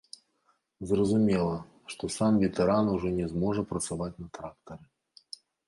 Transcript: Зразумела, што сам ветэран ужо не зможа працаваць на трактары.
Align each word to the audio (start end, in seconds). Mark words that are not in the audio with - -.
Зразумела, 0.91 1.57
што 1.91 2.03
сам 2.17 2.33
ветэран 2.45 2.91
ужо 2.95 3.13
не 3.21 3.29
зможа 3.37 3.67
працаваць 3.75 4.13
на 4.21 4.27
трактары. 4.41 4.85